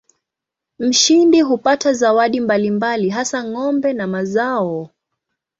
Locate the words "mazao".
4.07-4.89